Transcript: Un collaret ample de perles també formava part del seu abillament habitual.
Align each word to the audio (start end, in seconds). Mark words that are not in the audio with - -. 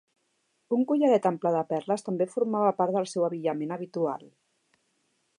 Un 0.75 0.85
collaret 0.91 1.25
ample 1.31 1.51
de 1.55 1.59
perles 1.73 2.05
també 2.07 2.27
formava 2.31 2.71
part 2.79 2.95
del 2.95 3.07
seu 3.11 3.27
abillament 3.27 3.75
habitual. 3.77 4.25